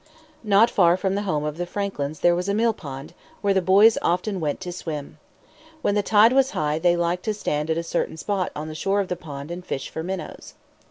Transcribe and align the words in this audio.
Not 0.43 0.71
far 0.71 0.97
from 0.97 1.13
the 1.13 1.21
home 1.29 1.43
of 1.43 1.57
the 1.57 1.67
Franklins 1.67 2.21
there 2.21 2.33
was 2.33 2.49
a 2.49 2.55
millpond, 2.55 3.13
where 3.41 3.53
the 3.53 3.61
boys 3.61 3.99
often 4.01 4.39
went 4.39 4.59
to 4.61 4.71
swim. 4.71 5.19
When 5.83 5.93
the 5.93 6.01
tide 6.01 6.33
was 6.33 6.49
high 6.57 6.79
they 6.79 6.95
liked 6.97 7.23
to 7.25 7.35
stand 7.35 7.69
at 7.69 7.77
a 7.77 7.83
certain 7.83 8.17
spot 8.17 8.51
on 8.55 8.67
the 8.67 8.73
shore 8.73 8.99
of 8.99 9.09
the 9.09 9.15
pond 9.15 9.51
and 9.51 9.63
fish 9.63 9.89
for 9.91 10.01
minnows. 10.01 10.55